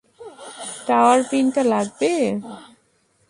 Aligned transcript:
Tower 0.87 1.19
পিনটা 1.29 1.61
লাগবে। 1.63 2.11